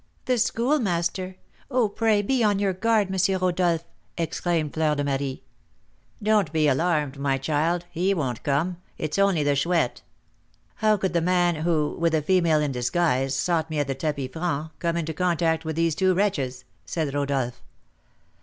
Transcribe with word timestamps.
"The 0.25 0.39
Schoolmaster! 0.39 1.35
Oh, 1.69 1.87
pray 1.87 2.23
be 2.23 2.43
on 2.43 2.57
your 2.57 2.73
guard, 2.73 3.13
M. 3.13 3.39
Rodolph," 3.39 3.83
exclaimed 4.17 4.73
Fleur 4.73 4.95
de 4.95 5.03
Marie. 5.03 5.43
"Don't 6.23 6.51
be 6.51 6.67
alarmed, 6.67 7.19
my 7.19 7.37
child, 7.37 7.85
he 7.91 8.11
won't 8.15 8.41
come; 8.41 8.77
it's 8.97 9.19
only 9.19 9.43
the 9.43 9.55
Chouette." 9.55 10.01
"How 10.77 10.97
could 10.97 11.13
the 11.13 11.21
man 11.21 11.53
who, 11.57 11.95
with 11.99 12.13
the 12.13 12.23
female 12.23 12.61
in 12.61 12.71
disguise, 12.71 13.35
sought 13.35 13.69
me 13.69 13.77
at 13.77 13.85
the 13.85 13.93
tapis 13.93 14.29
franc, 14.33 14.71
come 14.79 14.97
into 14.97 15.13
contact 15.13 15.65
with 15.65 15.75
these 15.75 15.93
two 15.93 16.15
wretches?" 16.15 16.63
said 16.83 17.13
Rodolph. 17.13 17.61